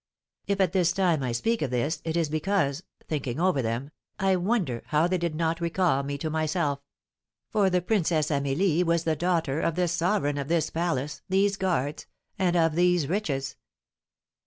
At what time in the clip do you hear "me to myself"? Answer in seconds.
6.01-6.79